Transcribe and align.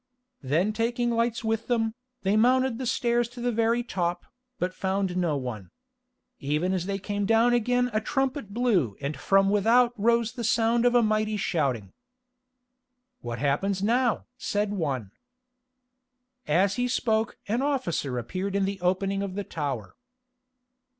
Then 0.41 0.73
taking 0.73 1.11
lights 1.11 1.43
with 1.43 1.67
them, 1.67 1.93
they 2.23 2.35
mounted 2.35 2.79
the 2.79 2.87
stairs 2.87 3.29
to 3.29 3.39
the 3.39 3.51
very 3.51 3.83
top, 3.83 4.25
but 4.57 4.73
found 4.73 5.15
no 5.15 5.37
one. 5.37 5.69
Even 6.39 6.73
as 6.73 6.87
they 6.87 6.97
came 6.97 7.27
down 7.27 7.53
again 7.53 7.91
a 7.93 8.01
trumpet 8.01 8.51
blew 8.51 8.95
and 8.99 9.15
from 9.15 9.51
without 9.51 9.93
rose 9.99 10.31
the 10.31 10.43
sound 10.43 10.87
of 10.87 10.95
a 10.95 11.03
mighty 11.03 11.37
shouting. 11.37 11.93
"What 13.19 13.37
happens 13.37 13.83
now?" 13.83 14.25
said 14.37 14.73
one. 14.73 15.11
As 16.47 16.77
he 16.77 16.87
spoke 16.87 17.37
an 17.47 17.61
officer 17.61 18.17
appeared 18.17 18.55
in 18.55 18.65
the 18.65 18.81
opening 18.81 19.21
of 19.21 19.35
the 19.35 19.43
tower. 19.43 19.95